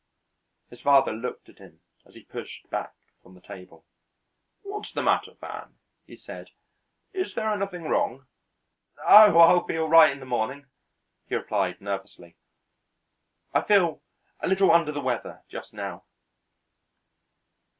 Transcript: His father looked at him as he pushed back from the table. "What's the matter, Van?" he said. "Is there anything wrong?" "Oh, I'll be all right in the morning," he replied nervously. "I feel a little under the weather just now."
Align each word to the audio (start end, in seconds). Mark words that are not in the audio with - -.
His 0.71 0.81
father 0.81 1.11
looked 1.13 1.47
at 1.47 1.59
him 1.59 1.79
as 2.07 2.15
he 2.15 2.23
pushed 2.23 2.67
back 2.71 2.95
from 3.21 3.35
the 3.35 3.39
table. 3.39 3.85
"What's 4.63 4.91
the 4.91 5.03
matter, 5.03 5.35
Van?" 5.35 5.77
he 6.07 6.15
said. 6.15 6.49
"Is 7.13 7.35
there 7.35 7.53
anything 7.53 7.83
wrong?" 7.83 8.25
"Oh, 9.05 9.37
I'll 9.37 9.63
be 9.63 9.77
all 9.77 9.89
right 9.89 10.09
in 10.11 10.19
the 10.19 10.25
morning," 10.25 10.65
he 11.27 11.35
replied 11.35 11.81
nervously. 11.81 12.35
"I 13.53 13.61
feel 13.61 14.01
a 14.39 14.47
little 14.47 14.71
under 14.71 14.91
the 14.91 15.01
weather 15.01 15.43
just 15.47 15.71
now." 15.71 16.05